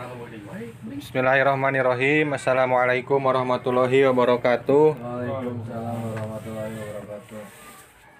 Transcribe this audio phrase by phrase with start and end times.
[0.00, 2.32] Bismillahirrahmanirrahim.
[2.32, 4.96] Assalamualaikum warahmatullahi wabarakatuh.
[4.96, 7.40] Waalaikumsalam warahmatullahi wabarakatuh.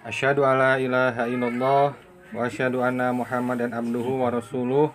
[0.05, 1.97] Asyhadu alla ilaha illallah
[2.37, 4.93] wa asyhadu anna Muhammadan abduhu wa rasuluh.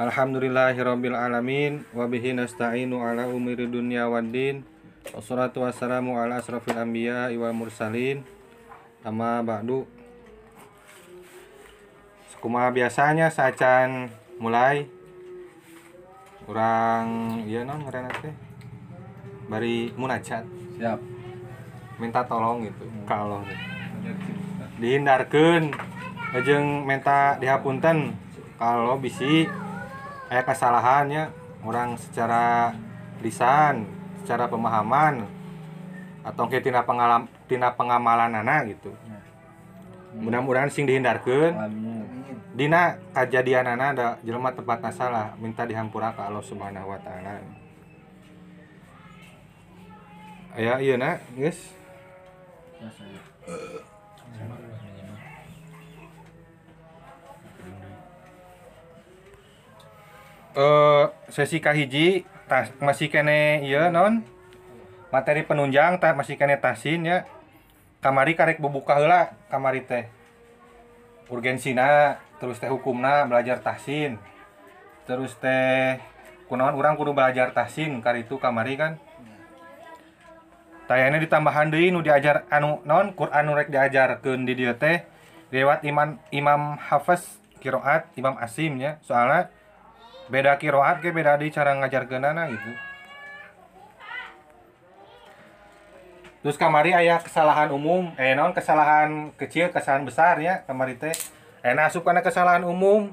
[0.00, 4.64] Alhamdulillahirabbil alamin wa bihi nasta'inu ala umuri dunya waddin.
[5.12, 8.24] Wassalatu wassalamu ala asrafil anbiya wal mursalin.
[9.04, 9.84] Amma ba'du.
[12.40, 14.08] Kumaha biasanya sacan
[14.40, 14.88] mulai
[16.50, 17.06] kurang
[17.46, 18.34] iya non ngaranna teh
[19.46, 20.42] bari munajat.
[20.74, 20.98] Siap.
[22.02, 23.60] minta tolong gitu ka Allah teh.
[24.82, 25.70] dihindarkeun.
[26.42, 28.18] Jeung minta dihapunten
[28.58, 29.46] kalau bisi
[30.26, 31.30] aya kesalahannya
[31.62, 32.74] orang secara
[33.22, 33.86] lisan
[34.22, 35.26] secara pemahaman
[36.26, 38.90] atau ke tina pengalam tina pengamalan anak gitu
[40.18, 41.54] mudah-mudahan sing dihindarkeun.
[41.54, 41.99] Amin.
[42.50, 47.38] Dina kejadian anak ada jelema tempatna salah minta dihampura ka Allah Subhanahu wa taala.
[50.58, 51.58] Aya ieu na geus
[60.58, 64.26] eh sesi kahiji tas masih kene ieu non?
[65.14, 67.26] Materi penunjang tak masih kene tasin ya.
[68.02, 70.10] Kamari karek bubuka heula kamari teh.
[71.30, 74.16] Urgensina terus teh hukumna belajar tahsin.
[75.04, 76.00] Terus teh
[76.48, 78.96] kunaon urang kudu belajar tahsin kar itu kamari kan?
[80.88, 85.06] Tayana ditambahan deui nu diajar anu non Quran nu rek diajarkeun di dieu teh
[85.54, 88.98] lewat imam imam hafiz kiroat imam asim nya.
[89.06, 89.52] Soalnya
[90.26, 92.72] beda kiroat ke beda di cara ngajarkeunana gitu.
[96.40, 101.12] Terus kamari aya kesalahan umum, eh non kesalahan kecil, kesalahan besar ya kamari teh.
[101.60, 103.12] Eh asup kana kesalahan umum.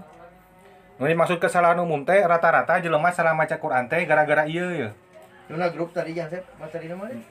[0.97, 4.89] Nu maksud kesalahan umum teh rata-rata jelema salah maca Quran teh gara-gara ieu ya.
[5.75, 7.23] Grup tadi yang saya materi nama ini.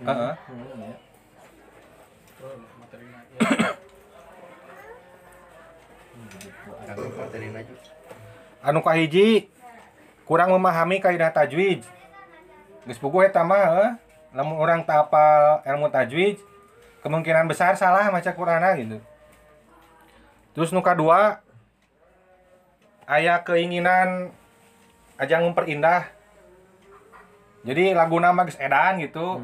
[7.52, 7.74] Maju.
[8.62, 9.48] Anu kahiji
[10.28, 11.82] kurang memahami kaidah tajwid.
[12.86, 13.90] Geus puguh eta mah heuh.
[14.36, 16.36] Lamun orang tak apal ilmu tajwid,
[17.00, 19.00] kemungkinan besar salah maca Qur'ana gitu.
[20.56, 21.44] Terus nu kadua
[23.04, 24.32] aya keinginan
[25.20, 26.08] aja memperindah.
[27.60, 29.36] Jadi lagu nama geus edan gitu.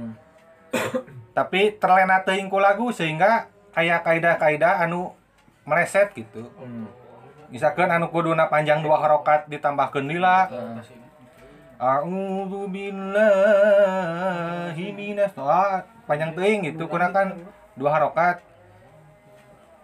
[1.37, 5.13] Tapi terlena teuing ku lagu sehingga aya kaidah-kaidah anu
[5.69, 6.49] meleset gitu.
[7.53, 10.49] Misalkan anu kuduna panjang dua harokat ditambahkeun lila.
[11.83, 13.27] A'udzu billahi
[14.95, 17.37] minas ah, panjang teuing gitu kurang kan
[17.77, 18.41] dua harokat.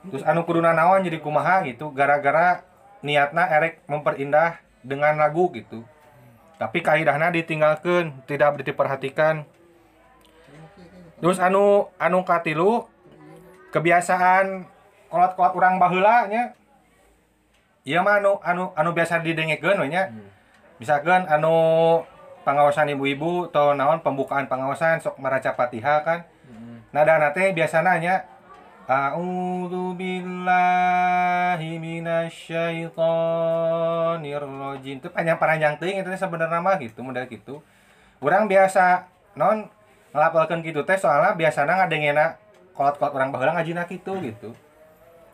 [0.08, 2.64] Terus anu kuduna naon jadi kumaha gitu gara-gara
[3.04, 5.84] niatna erek memperindah dengan lagu gitu.
[6.58, 9.46] Tapi kaidahna ditinggalkan, tidak diperhatikan.
[11.22, 12.86] Terus anu anu katilu
[13.70, 14.66] kebiasaan
[15.12, 16.54] kolot-kolot urang baheula nya.
[17.86, 20.10] Ieu mah anu anu anu biasa didengekeun we nya.
[20.82, 21.54] Misalkan anu
[22.42, 26.20] pengawasan ibu-ibu atau naon pembukaan pengawasan sok maraca Fatihah kan.
[26.94, 28.24] Nada nate biasana nya
[28.88, 34.96] A'udzu billahi minasyaitonir rajim.
[34.96, 37.60] Itu panjang-panjang teuing itu sebenarnya mah gitu, model gitu.
[38.24, 39.04] Urang biasa
[39.36, 39.68] non
[40.16, 42.40] ngelapelkeun kitu teh soalnya biasana ngadengena
[42.72, 44.56] kolot-kolot urang baheula ngajina kitu gitu.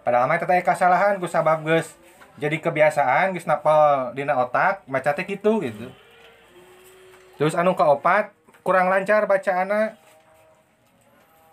[0.03, 1.95] Padahal mah teh kasalahan ku sabab geus
[2.35, 5.95] jadi kebiasaan geus napal dina otak maca teh kitu gitu.
[7.39, 8.35] Terus anu kaopat
[8.67, 9.95] kurang lancar bacaana.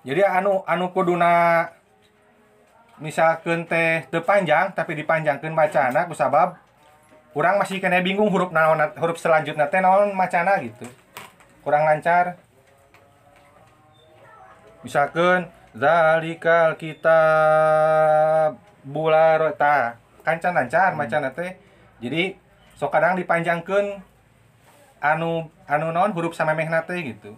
[0.02, 1.70] Jadi anu anu kuduna
[3.02, 6.56] misalkan teh teu panjang tapi dipanjangkeun bacana ku sabab
[7.34, 10.86] kurang masih kena bingung huruf naon huruf selanjutnya teh naon macana gitu.
[11.66, 12.38] Kurang lancar.
[14.86, 21.58] Misalkan zalikal kitab bularota kancan lancar macana teh.
[22.02, 22.38] Jadi
[22.78, 24.02] sok kadang dipanjangkeun
[25.02, 27.34] anu anu naon huruf samemehna teh gitu.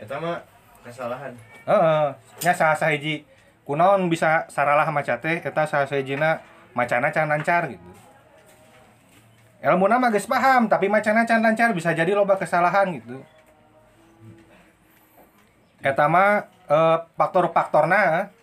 [0.00, 0.40] Eta mah
[0.80, 1.36] kesalahan.
[1.62, 2.06] Heeh,
[2.42, 3.22] nya salah sahiji
[3.62, 6.42] kunaon bisa saralah maca teh eta salah sahijina
[6.74, 7.90] macana can lancar gitu.
[9.62, 13.22] Ilmu mah geus paham tapi macana can lancar bisa jadi loba kesalahan gitu.
[15.82, 18.34] Eta mah eh, faktor-faktorna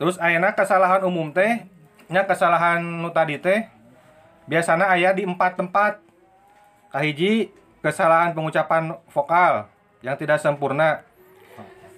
[0.00, 1.60] Terus ayeuna kesalahan umum teh
[2.08, 3.68] nya kesalahan nu tadi teh
[4.48, 6.00] biasana aya di empat tempat.
[6.88, 7.52] Kahiji
[7.84, 9.68] kesalahan pengucapan vokal
[10.00, 11.04] yang tidak sempurna.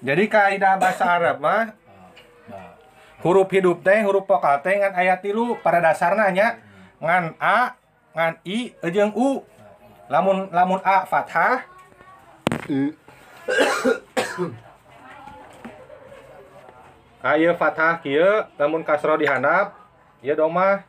[0.02, 1.78] Jadi kaidah bahasa Arab mah
[3.22, 6.48] huruf hidup teh huruf vokal teh ngan ayat tilu pada dasarnya nya
[6.98, 7.78] ngan a
[8.10, 9.46] ngan i jeung u.
[10.10, 11.62] Lamun lamun a fathah
[12.66, 12.90] i.
[17.22, 19.78] Ayo fathah kieu lamun kasro dihandap
[20.18, 20.82] ieu domah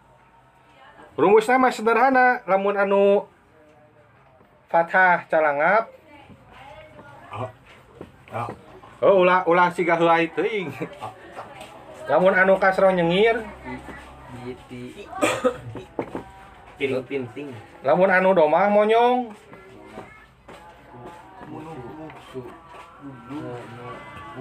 [1.13, 3.30] rumusna mah sederhana lamun anu
[4.74, 5.94] fathah calangap.
[8.33, 8.72] Oh
[9.03, 10.71] ulah ulah siga heulai teuing
[12.07, 13.44] lamun anu kasro nyengir.
[14.44, 15.07] Biti.
[16.75, 17.50] Piring pinting.
[17.83, 19.31] lamun anu domah monyong.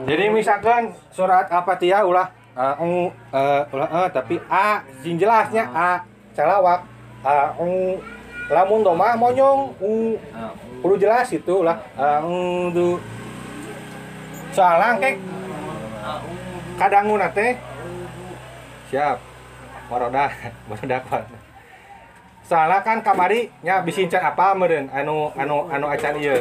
[0.02, 2.26] Jadi misalkan surat al-fatihah ulah
[2.56, 6.02] uh, uh, ulah uh, tapi a sing jelasnya a
[6.34, 6.88] calawak.
[7.22, 8.02] A ung,
[8.50, 10.18] lamun domah monyong u
[10.82, 11.78] perlu jelas itu ulah.
[11.94, 12.98] A ung, du
[14.52, 15.16] soalnya kek.
[16.76, 17.56] Kadangu nate
[18.92, 19.18] siap.
[19.88, 20.28] Waroda
[20.68, 21.24] waroda kuat.
[22.44, 24.88] Soalnya kan kamari nya bisin can apa meureun?
[24.92, 26.40] Anu anu anu acan ieu.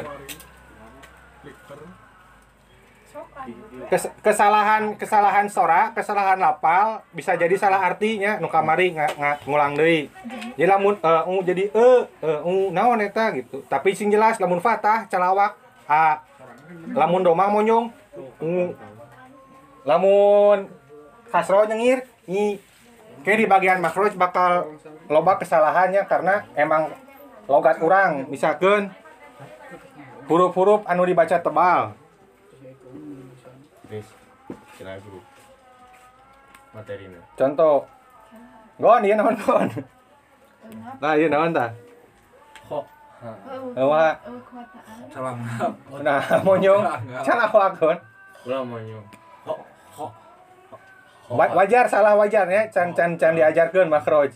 [3.91, 9.07] Kes- kesalahan kesalahan sora kesalahan lapal bisa jadi salah artinya nu kamari nga,
[9.43, 10.07] ngulang deui.
[10.55, 11.87] Jadi lamun eh, uh, jadi e
[12.23, 13.65] uh, uh, naon eta gitu.
[13.67, 15.57] Tapi sing jelas lamun fatah calawak
[15.89, 16.23] a
[16.95, 17.91] lamun domah monyong
[19.87, 20.69] lamun
[21.31, 22.59] kasro nyengir i
[23.23, 24.67] kayak di bagian makhraj bakal
[25.07, 26.91] loba kesalahannya karena emang
[27.47, 28.91] logat kurang misalkan
[30.27, 31.97] huruf-huruf anu dibaca tebal.
[37.35, 37.83] Contoh.
[38.81, 39.69] Gon ieu naon gon
[41.01, 41.69] nah ieu naon tah
[43.77, 44.17] Ewa.
[45.13, 45.37] Salam.
[46.01, 46.81] nah monyong
[47.21, 47.97] salah wakon
[48.41, 49.05] Ulah monyong.
[51.29, 54.33] Wa- wajar salah wajar ya can can can diajarkeun makhraj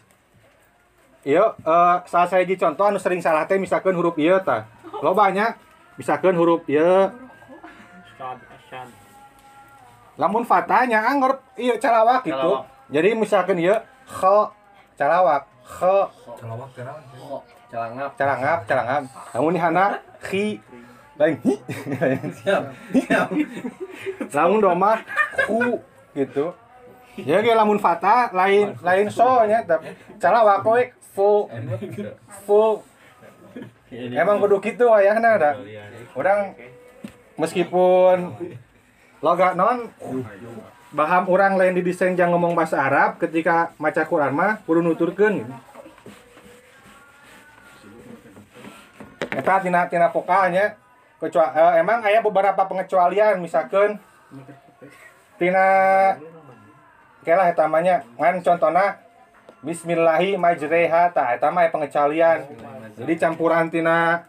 [1.25, 4.69] Iya, eh salah saya contoh anu sering salah teh misalkan huruf ieu tah.
[5.01, 5.57] Lobanya
[5.97, 7.09] misalkan huruf ieu
[10.15, 12.38] lamun fatahnya anggur iya calawak gitu.
[12.38, 12.63] Calawak.
[12.93, 14.53] Jadi misalkan ieu kha
[14.95, 16.07] calawak, kha
[16.38, 17.01] Calawak kenapa?
[17.75, 18.12] Calangap.
[18.16, 19.04] calangap, calangap.
[19.36, 20.63] Lamun di hana khi
[21.19, 21.56] lain hi.
[24.31, 25.04] lamun domah
[25.44, 25.83] khu
[26.16, 26.56] gitu.
[27.19, 29.92] Ya ge lamun fatah lain lain so nya tapi
[30.24, 31.51] calawak we fu
[32.48, 32.80] fu
[33.92, 35.51] Emang kudu kitu ayahna da.
[36.16, 36.56] Orang
[37.36, 38.36] meskipun
[39.19, 39.92] logat non
[40.95, 45.44] baham orang lain didesain jangan ngomong bahasa Arab ketika maca Quran mah kudu nuturkeun
[49.35, 50.79] Eta tina tina vokalnya
[51.19, 53.99] kecuali eh, emang aya beberapa pengecualian misalkan.
[55.35, 55.67] Tina
[57.27, 59.03] kelah eta namanya ngan contona
[59.65, 62.47] Bismillahi majreha ta eta mah pengecualian.
[62.95, 64.23] Jadi campuran tina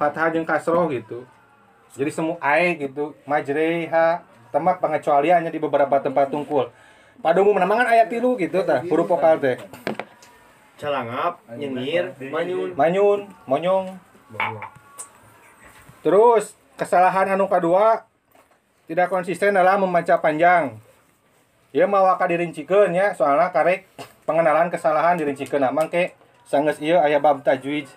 [0.00, 1.22] fathah jeung kasroh gitu.
[1.94, 6.72] Jadi semu ae gitu majreha temat pengecualiannya di beberapa tempat tungkul.
[7.20, 9.58] Pada umumnya mangan ayat tilu gitu tah huruf vokal teh.
[10.78, 12.70] Calangap, nyengir, manyun.
[12.78, 13.98] manyun monyong
[16.04, 18.04] terus kesalahan anu kedua
[18.88, 20.76] tidak konsisten dalam membaca panjang.
[21.68, 23.84] Ya mawaka dirincikeun ya soalnya karek
[24.24, 26.16] pengenalan kesalahan dirincikeun nah mangke
[26.48, 27.88] sanggeus ieu aya bab tajwid.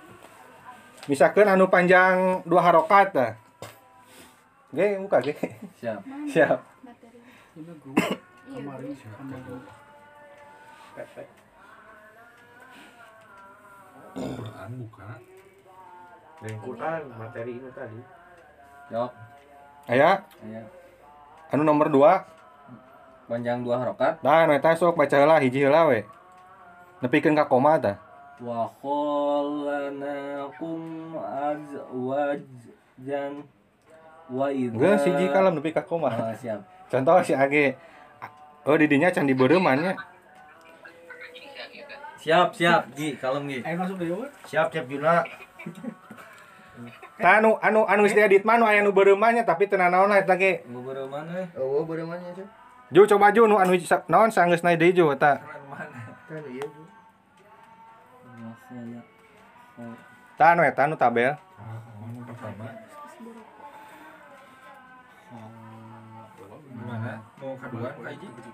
[1.07, 3.31] Misalkan anu panjang dua harokat tah
[4.71, 5.35] Ge, buka ge.
[5.83, 5.99] Siap.
[6.31, 6.59] Siap.
[14.15, 15.09] Quran buka.
[16.41, 18.01] Dan Quran materi ini tadi.
[18.89, 19.13] Jawab.
[19.85, 20.61] Aya, Ya.
[21.53, 22.25] anu nomor dua.
[23.29, 24.17] Panjang dua harokat.
[24.25, 26.03] Nah, eta sok baca heula hiji heula we.
[27.05, 27.95] Nepikeun ka koma tah.
[28.41, 30.81] Wa khalanakum
[31.21, 33.45] azwajan
[34.33, 36.09] wa idza Geus hiji kalem nepi ka koma.
[36.09, 36.65] Ah, siap.
[36.89, 37.77] Contoh si Age.
[38.65, 39.93] Oh, di dinya can dibeureum nya.
[42.21, 42.93] Siap, siap.
[42.93, 43.65] Gi, kalem Gi.
[44.45, 45.25] Siap, siap Juna.
[47.21, 50.33] Anu anu anu geus diedit mah nu aya nu beureum nya tapi teu naon eta
[50.33, 50.65] ge.
[50.65, 51.45] Gubernur mana?
[51.53, 52.47] Oh, beremannya tuh.
[52.91, 53.77] Ju coba ju nu anu
[54.09, 55.37] naon sanggeus naik deui ju eta.
[55.37, 55.45] Kan.
[55.69, 55.75] Wa
[58.65, 59.05] khala-
[60.39, 61.37] Tah anu eta nu tabel.
[61.37, 62.81] Anu.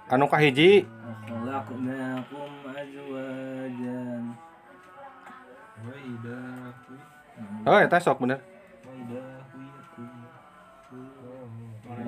[0.08, 4.24] Anu kahiji wa khalaqnakum azwajan.
[5.84, 6.57] Wa.
[7.66, 8.40] Oh, eta sok bener.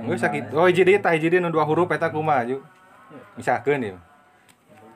[0.10, 0.53] Geus sakit.
[0.53, 2.58] Oh, hiji deui tah hiji deui nu dua huruf eta kumaha ju.
[3.38, 3.98] Misalkeun ieu.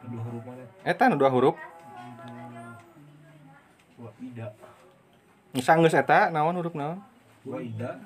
[0.05, 0.65] Dua huruf mana?
[0.85, 1.55] Eta nu dua huruf.
[3.99, 4.47] Waida.
[5.53, 7.03] Bisa geus eta naon huruf naon?
[7.45, 7.99] Waida.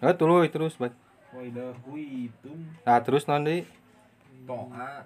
[0.00, 0.94] Oh, tuluy terus bat.
[1.34, 2.58] Waida huitum.
[2.86, 3.66] Nah, terus naon deui?
[4.46, 5.04] Toa.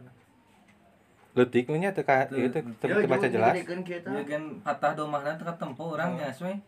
[1.32, 3.54] Leutik nu nya teu ka Teu- ieu teh teu Ya, teu baca jeung jelas.
[3.56, 6.60] Dia kan patah domahna teu katempo urangnya we.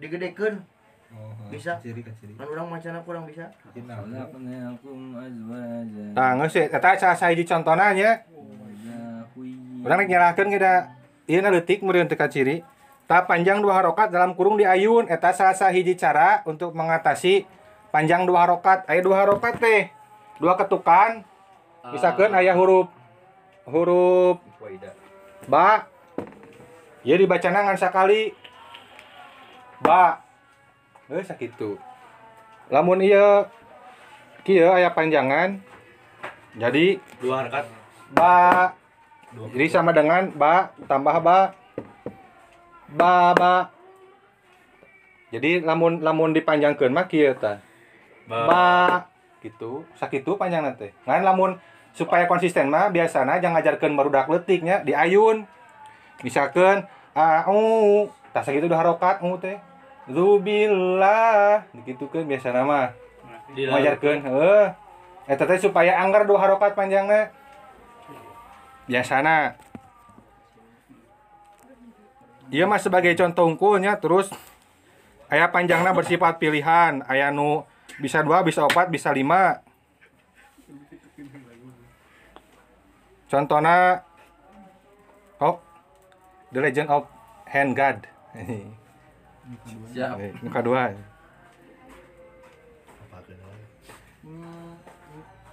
[0.00, 0.64] Digedekeun.
[1.12, 1.76] Oh, Bisa.
[1.76, 2.32] Kaciri kaciri.
[2.34, 3.52] Kan urang macana kurang bisa.
[3.76, 4.00] Indah.
[4.00, 6.10] Khalaqnakum azwajan.
[6.16, 8.24] Tah geus we eta saha hiji contona nya.
[8.32, 9.84] Waida huyi.
[9.84, 10.72] Urang rek nyalahkeun ge da
[11.28, 12.64] ieu na leutik meureun teu ka ciri.
[13.04, 17.44] Tah panjang dua harokat dalam kurung diayun eta salah hiji cara untuk mengatasi
[17.92, 18.88] panjang dua harokat.
[18.88, 19.92] Aya dua harokat teh.
[20.40, 21.20] Dua ketukan.
[21.86, 22.95] Misalkan aya huruf
[23.66, 24.38] huruf
[25.50, 25.90] ba.
[27.06, 28.34] Ieu dibacana ngan sakali.
[29.82, 30.22] Ba.
[31.06, 31.78] Heuh sakitu.
[32.70, 33.46] Lamun ieu
[34.42, 35.62] kieu aya panjangan.
[36.56, 37.68] Jadi Dua harkat.
[38.14, 38.70] ba
[39.34, 41.52] jadi sama dengan ba tambah ba
[42.94, 43.54] ba ba
[45.34, 47.58] jadi lamun lamun dipanjangkeun mah kieu tah
[48.30, 49.10] ba
[49.42, 51.58] gitu sakitu panjang teh ngan lamun
[51.96, 55.48] supaya konsisten mah biasana jangan ngajarkeun barudak leutiknya diayun.
[56.20, 56.84] Misalkan
[57.16, 59.56] au tah sakitu udah harokat u teh.
[60.04, 61.64] Zubillah.
[61.72, 62.92] Digitukeun biasana mah.
[63.56, 64.64] Ngajarkeun heeh.
[65.24, 67.32] Eta teh supaya anggar dua harokat panjangna.
[68.84, 69.56] Biasana.
[72.52, 74.30] Iya mas sebagai contoh unggulnya terus
[75.32, 77.02] ayah panjangnya bersifat pilihan.
[77.08, 77.64] Ayah nu
[77.96, 79.64] bisa dua bisa empat bisa lima
[83.26, 84.06] contohnya
[85.42, 85.58] oh
[86.54, 87.06] The Legend of
[87.46, 87.98] Hand God
[89.94, 90.18] Siap.
[90.42, 90.90] muka dua
[93.06, 93.54] Apa kenal?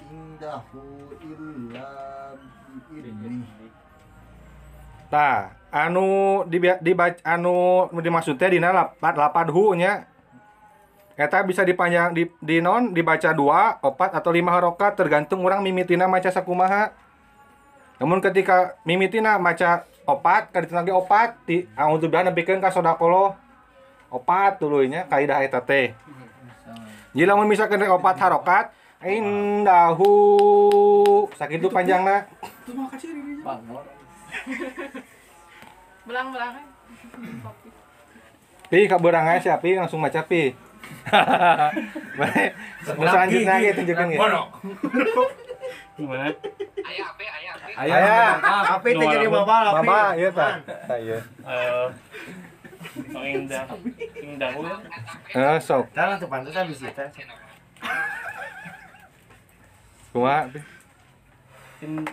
[0.01, 2.13] Indahu illa.
[5.13, 10.10] Tah, anu di dibaca anu dimaksud teh dina lapat lapadhu nya.
[11.13, 16.10] Eta bisa dipanjang di, di non dibaca dua, opat atau lima harokat tergantung orang mimitina
[16.10, 16.89] maca sakumaha.
[18.01, 23.35] Namun ketika mimitina maca opat, kadit lagi opat, di auzubillah nepikeun ka sodakolo.
[24.13, 25.93] Opat tuluy nya kaidah eta teh.
[27.13, 28.69] Jadi lamun misalkan opat harokat,
[29.01, 30.12] indahu
[31.33, 32.29] sakitu panjangna.
[36.03, 36.51] belang-belang
[38.67, 40.50] Pi kaberang aja siapa Pi langsung baca Pi.
[42.19, 42.51] Baik.
[42.89, 44.19] Selanjutnya gitu tunjukkan gitu.
[45.93, 46.33] Gimana?
[47.77, 48.38] Aya.
[48.77, 49.57] Apa itu jadi bapak?
[49.69, 49.77] Api.
[49.85, 50.47] Mama, iya ta.
[50.65, 51.19] Ta iya.
[53.13, 53.63] Eh, indah,
[54.17, 54.59] indah ko.
[55.33, 55.89] Eh, sok.
[55.93, 57.05] Tangan tuh pantas habis itu.
[60.13, 60.50] Kumaha?
[61.81, 62.05] In...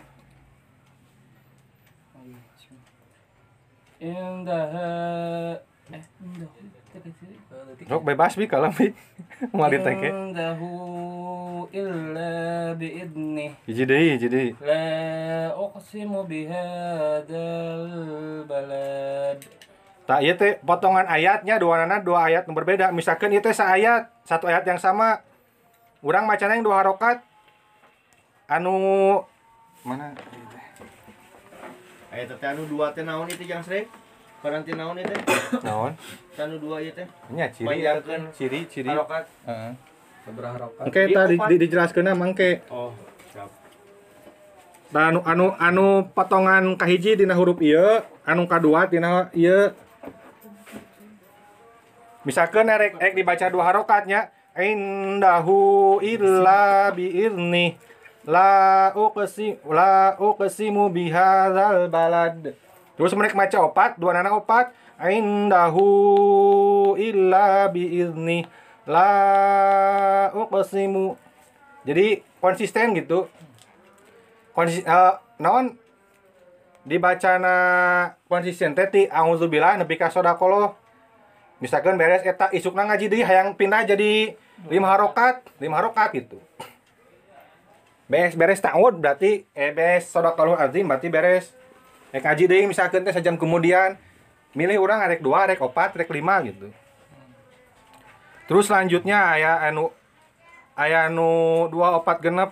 [4.00, 4.66] Indah.
[5.92, 6.79] Eh, indah.
[7.86, 8.90] Sok bebas Pi kalau Pi.
[9.56, 10.10] Mau diteke.
[10.10, 10.70] Indahu
[11.70, 13.54] illa biidnih.
[13.66, 14.50] Hiji deui, hiji deui.
[14.58, 16.26] La uqsimu
[18.46, 19.38] balad.
[20.10, 22.90] Tak ieu teh potongan ayatnya dua nana dua ayat yang berbeda.
[22.90, 25.22] Misalkan ieu teh ayat, satu ayat yang sama.
[26.02, 27.22] Urang macana yang dua harokat.
[28.50, 29.22] Anu
[29.86, 30.10] mana?
[32.10, 33.86] Ayo teh anu dua teh naon itu yang sering?
[34.40, 35.12] Karantina naon itu?
[35.68, 35.92] Naon?
[36.40, 37.04] Anu dua teh.
[37.36, 38.88] Nya ciri Panjangkeun ciri ciri.
[38.88, 39.28] harokat.
[39.44, 39.72] Heeh.
[40.24, 40.84] Sabaraha harokat?
[40.88, 42.64] Oke, tadi di, dijelaskeun mangke.
[42.72, 42.96] Oh,
[43.36, 43.52] siap.
[44.96, 49.76] Nah, anu anu anu potongan kahiji dina huruf ieu, anu kadua dina ieu.
[52.24, 57.76] Misalkan erek erek dibaca dua harokatnya, indahu illa biizni
[58.24, 62.56] la uqsi la uqsimu bihadzal balad.
[63.00, 65.88] Terus mereka maca opat, dua nana opat, indahu
[67.00, 68.44] illa biizni
[68.84, 69.08] la
[70.36, 71.16] uqsimu.
[71.88, 73.24] Jadi konsisten gitu.
[74.52, 75.80] Konsis eh, naon?
[76.84, 77.56] Dibacana
[78.28, 78.76] konsisten.
[78.76, 80.76] Teh ti auzubillah nepi ka sodaqallah
[81.60, 84.36] misalkan beres eta isukna ngaji deui hayang pindah jadi
[84.68, 86.36] lima harokat lima harokat gitu.
[88.12, 91.56] Beres beres ta'awud berarti eh beres sodaqallah azim berarti beres
[92.10, 93.98] rek ngaji deui misalkan teh sejam kemudian.
[94.50, 96.74] Milih orang rek dua rek opat rek lima gitu.
[98.50, 99.94] Terus selanjutnya aya anu
[100.74, 102.50] aya anu dua opat genep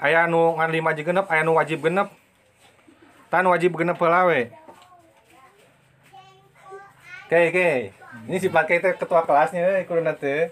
[0.00, 2.08] aya nu ngan lima aja genep aya nu wajib genep.
[3.28, 4.48] Tan wajib genep heula we.
[7.28, 7.70] Oke oke
[8.26, 10.50] ini si pakai teh ketua kelasnya euy kudu teh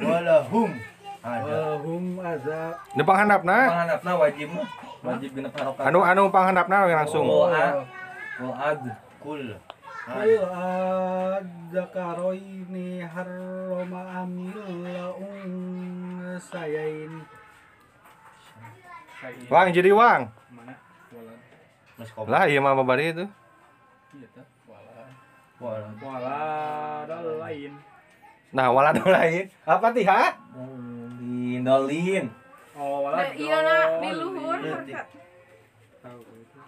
[0.00, 0.70] Walahum
[1.24, 2.76] ada.
[2.92, 4.48] depan handapna Manghanapna wajib
[5.00, 7.24] wajib genep harokat anu anu panghandapna we langsung.
[9.24, 9.56] Kul.
[10.04, 14.52] Ayo adakaro ini haroma amil
[14.84, 15.48] laung
[16.36, 17.24] saya ini.
[19.48, 20.76] wang jadi wang Mana?
[22.28, 23.24] Lah iya mah babari itu
[24.12, 24.44] Iya tah.
[24.68, 25.08] Walan.
[26.04, 26.36] Wala.
[27.08, 27.72] Walan lain.
[28.54, 30.36] nah wala lain apa ti ha
[31.44, 32.26] Dolin, dolin.
[32.74, 33.36] Oh, walan.
[33.36, 34.92] iya nak di luhur Berarti.
[34.96, 35.06] harkat.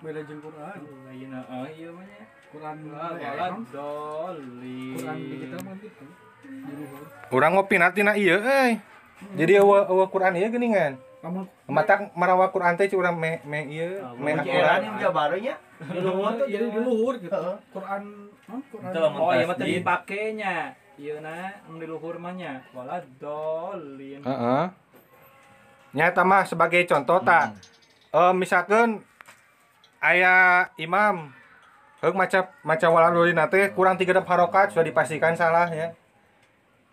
[0.05, 0.79] Beda jeung Quran.
[1.09, 2.25] Lain ah iya mah nya.
[2.53, 4.95] Quran Walan dolin.
[5.01, 6.05] Quran digital mah gitu.
[6.45, 7.03] Di luhur.
[7.33, 8.73] urang ngopi nanti na iya euy
[9.35, 13.99] jadi awa awa Quran ieu geuningan Kamu matak marawa Quran teh urang me me ieu
[14.21, 15.55] me Kunci akurat eran yang barunya.
[15.77, 17.37] Di luhur tuh jadi di luhur gitu.
[17.73, 18.03] Quran,
[18.49, 18.61] huh?
[18.73, 18.91] Quran.
[19.21, 19.85] Oh, iya mah tasbih.
[19.85, 20.57] dipakenya.
[20.97, 22.65] Iya na, di luhur mah nya.
[22.73, 24.25] Walan dolin.
[24.25, 24.65] Heeh.
[25.93, 27.57] Nyata mah sebagai contoh tak
[28.13, 29.05] eh misalkan
[30.01, 31.33] aya imam
[32.05, 35.97] Heuk maca maca waladulina teh kurang tiga harokat sudah dipastikan salah ya.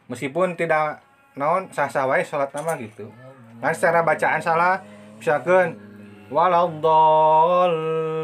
[0.07, 1.03] Meskipun tidak
[1.35, 3.11] naon sah-sah wae salat nama gitu.
[3.59, 4.79] Kan secara bacaan salah
[5.19, 5.75] misalkan
[6.33, 8.17] waladolin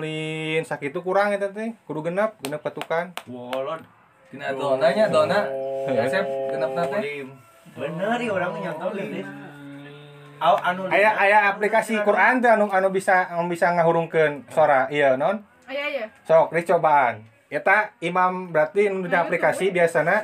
[0.66, 3.14] sakitu kurang eta teh kudu genep genep ketukan.
[3.30, 3.86] Wolon.
[4.34, 5.46] Tina dona nya dona.
[5.86, 7.00] Ya sep genep na teh.
[7.00, 7.30] Olim.
[7.78, 8.98] Bener ya orang nyantol.
[10.40, 15.14] Aw anu Aya aya aplikasi Quran teh anu anu bisa anu bisa ngahurungkeun sora ieu
[15.14, 15.46] non.
[15.70, 16.10] Iya iya.
[16.26, 17.22] Sok, ini cobaan.
[17.50, 20.22] Eta imam berarti nu di aplikasi biasana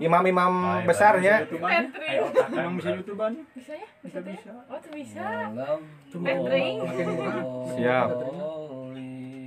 [0.00, 1.44] imam-imam besarnya.
[1.44, 2.32] Tethering.
[2.56, 3.44] Emang bisa YouTubean?
[3.52, 3.88] Bisa ya?
[4.00, 4.36] Bisa teh?
[4.72, 5.52] Oh tuh bisa.
[5.52, 5.80] Walam.
[6.08, 6.76] Tethering.
[7.76, 8.08] Siap.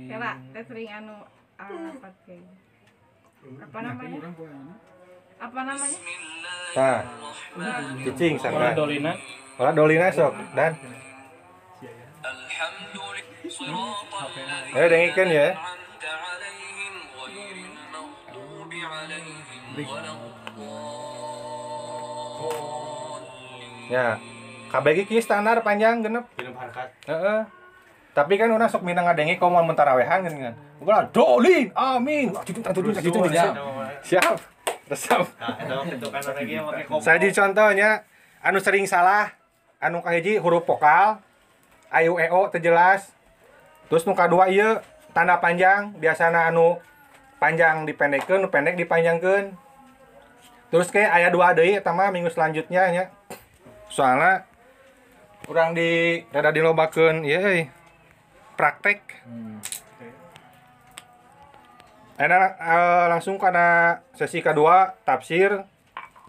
[0.06, 1.16] Kela tethering anu
[1.58, 2.46] apa teh?
[3.58, 4.18] Apa namanya?
[5.42, 5.98] Apa namanya?
[6.78, 7.00] Tah.
[8.06, 8.70] Cicing sangka.
[8.78, 9.18] dolina.
[9.58, 10.78] Wala dolina sok dan
[14.70, 15.58] Ayo dengikeun ya.
[23.90, 24.18] Ya.
[24.70, 26.24] KBG kieu standar panjang genep.
[26.38, 26.88] Minum harkat.
[27.10, 27.40] Heeh.
[28.14, 30.54] Tapi kan orang sok minang ngadengi kau mau mentarawehan kan kan.
[30.78, 31.70] Ulah dolin.
[31.74, 32.30] Amin.
[32.46, 33.18] Gitu gitu gitu gitu.
[33.30, 33.54] Siap.
[34.06, 34.36] Siap.
[34.90, 35.22] Resep.
[35.38, 35.86] Nah,
[36.90, 37.06] kompor.
[37.06, 38.02] Saji contohnya
[38.42, 39.30] anu sering salah
[39.78, 41.22] anu kahiji huruf vokal
[41.94, 43.12] ayu eo terjelas
[43.86, 44.82] terus nu kadua ieu
[45.14, 46.80] tanda panjang biasana anu
[47.38, 49.54] panjang dipendekkeun nu pendek dipanjangkeun
[50.70, 53.04] terus kayak aya dua deui eta mah minggu selanjutnya nya
[53.90, 54.46] soalnya
[55.44, 57.62] kurang di rada dilobakeun ieu euy
[58.54, 59.00] praktek.
[59.24, 59.56] Hmm.
[62.20, 65.64] Enak eh, langsung karena sesi kedua tafsir.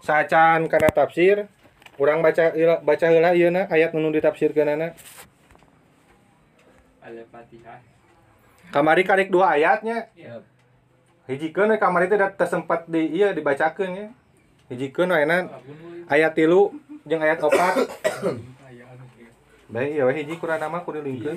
[0.02, 1.46] Sacan karena tafsir.
[1.94, 4.96] Kurang baca ila- baca heula ieu na ayat nu ditafsirkeunana.
[7.04, 7.78] Al-Fatihah.
[8.72, 10.08] kamari kalik dua ayatnya.
[10.16, 10.42] Siap.
[11.28, 14.06] hijikeun we kamari teh da teu sempat di ieu dibacakeun ya
[14.72, 15.52] hijikeun we na
[16.08, 16.72] ayat tilu
[17.04, 17.92] jeung ayat opat
[19.68, 21.36] bae ieu we hiji kurang nama kudu lingkeun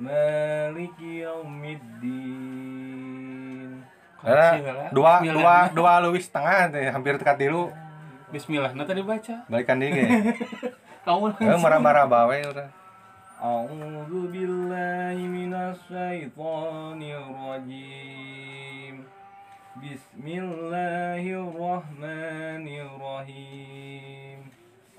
[0.00, 2.50] مالك يوم الدين
[4.20, 4.52] Nah,
[4.92, 7.72] dua dua dua luwih setengah teh hampir tekat tilu
[8.28, 9.48] Bismillah, nah tadi baca.
[9.48, 10.04] balikan deui ge.
[11.08, 12.70] Kamu Eh marah-marah bawe urang.
[13.40, 18.13] أعوذ بالله من الشيطان الرجيم
[19.75, 24.39] بسم الله الرحمن الرحيم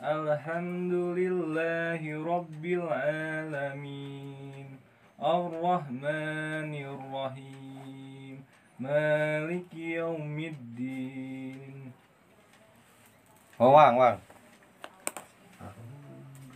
[0.05, 2.01] الحمد لله
[2.37, 4.67] رب العالمين
[5.23, 8.37] الرحمن الرحيم
[8.81, 11.93] مالك يوم الدين
[13.59, 14.19] Oh, wang, wang.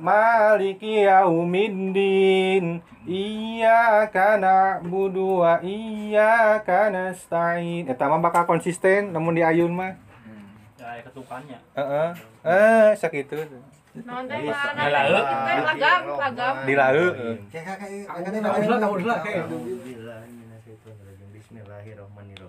[0.00, 9.96] Maliki yaumiddin Iyyaka na'budu wa iyyaka nasta'in Eta mah bakal konsisten namun diayun mah
[10.80, 12.08] ya ketukannya Heeh.
[12.44, 13.36] Eh, sakitu.
[14.04, 15.20] Non teh Iya, lalu.
[15.66, 16.54] lagam, lagam.
[16.64, 17.06] Dilaeu.
[21.30, 22.39] Bismillahirrahmanirrahim.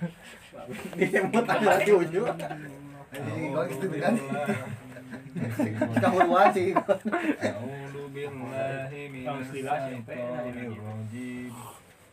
[0.95, 2.25] Dimut ada tujuh.
[2.27, 4.13] Kalau gitu kan.
[5.99, 6.75] Kahuluan sih.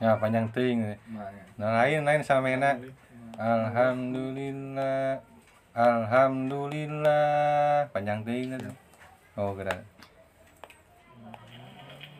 [0.00, 0.48] Ya, panjang.
[0.48, 0.96] Mana?
[1.60, 2.72] Nah, lain lain samena.
[3.36, 5.20] Alhamdulillah.
[5.76, 7.84] Alhamdulillah.
[7.92, 8.72] Panjang teuing itu.
[9.36, 9.76] Oh, geura.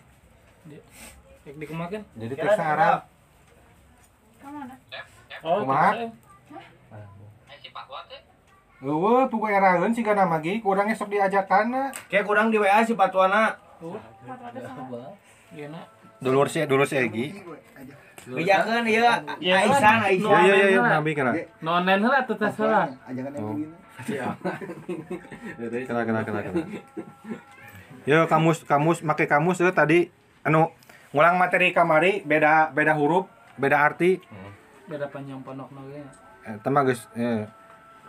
[1.45, 2.01] Cek dikemakin.
[2.17, 2.99] Jadi teksnya Arab.
[4.41, 4.75] Ke mana?
[5.41, 6.13] Oh, terus,
[8.81, 13.53] Eueuh, pugu eraeun siga nama ge, kurang esok diajakan Kayak kurang di WA si Patuana.
[13.77, 14.01] Teh.
[15.53, 15.69] Iya.
[16.25, 17.37] Dulur si dulur si Egi.
[18.21, 19.05] Bejakeun ieu
[19.41, 20.41] Iya, Aisyah, Iya Aisyah.
[20.45, 21.33] iya iya, nabi kana.
[21.61, 22.89] Nonen heula tuh tes heula.
[23.13, 23.57] Yang Oh.
[25.59, 25.87] begini.
[25.87, 26.65] Kena kena kena kena.
[28.09, 30.09] Yo kamus kamus make kamus ya tadi
[30.47, 30.73] anu
[31.13, 33.29] ngulang materi kamari beda beda huruf,
[33.61, 34.21] beda arti.
[34.89, 36.03] Beda panjang ponok ge.
[36.49, 37.45] Eh, tema geus eh.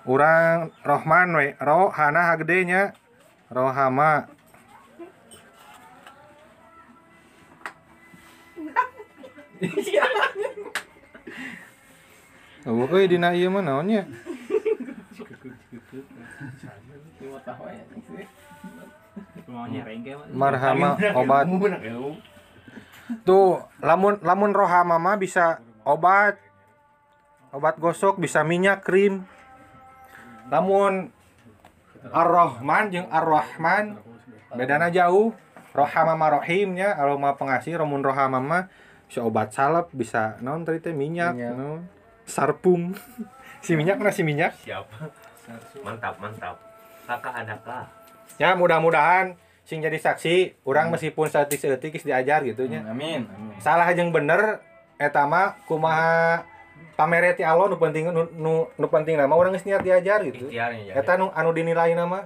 [0.01, 2.97] Urang Rohman we, ro hana hagedenya.
[3.51, 4.31] Rohama.
[12.65, 14.05] Oh, euy dina ieu mah naonnya?
[20.31, 21.45] Marhama obat.
[23.27, 26.39] Tuh, lamun lamun rohama mah bisa obat.
[27.51, 29.27] Obat gosok bisa minyak krim.
[30.47, 31.11] Lamun
[32.07, 33.99] Ar-Rahman jeung Ar-Rahman
[34.55, 35.35] bedana jauh.
[35.71, 38.67] Rohama mah rohimnya, kalau mah pengasih lamun rohama mah
[39.07, 41.55] bisa obat salep, bisa naon tadi teh minyak, Minyak.
[41.55, 41.81] naon.
[42.27, 42.91] Sarpung.
[43.63, 44.51] si minyak mana si minyak?
[44.67, 44.87] Siap.
[45.83, 46.70] Mantap, mantap.
[47.07, 47.83] Kakak adakah?
[48.39, 52.81] Ya mudah-mudahan sing jadi saksi, orang meskipun seetik-seetik geus diajar gitu nya.
[52.83, 53.23] Amin.
[53.29, 53.55] Amin.
[53.61, 54.59] salah jeung bener
[54.97, 56.43] eta mah kumaha
[56.97, 60.91] pamere ti Allah nu penting nu nu, nu penting nama geus niat diajar gitu Ikhtiarnya
[60.91, 60.93] ya.
[60.97, 62.25] eta nu anu dinilai nama